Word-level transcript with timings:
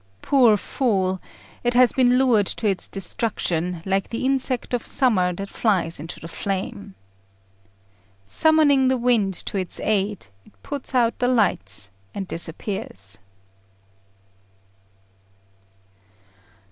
Poor 0.23 0.57
fool! 0.57 1.21
it 1.63 1.75
has 1.75 1.91
been 1.93 2.17
lured 2.17 2.47
to 2.47 2.65
its 2.67 2.87
destruction, 2.87 3.83
like 3.85 4.09
the 4.09 4.25
insect 4.25 4.73
of 4.73 4.87
summer 4.87 5.31
that 5.31 5.47
flies 5.51 5.99
into 5.99 6.19
the 6.19 6.27
flame. 6.27 6.95
Summoning 8.25 8.87
the 8.87 8.97
winds 8.97 9.43
to 9.43 9.57
its 9.59 9.79
aid, 9.81 10.25
it 10.43 10.59
puts 10.63 10.95
out 10.95 11.19
the 11.19 11.27
lights, 11.27 11.91
and 12.15 12.27
disappears. 12.27 13.19